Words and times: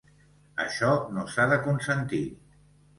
Això 0.63 0.89
no 1.19 1.27
s’ha 1.35 1.47
de 1.55 1.63
consentir. 1.69 2.27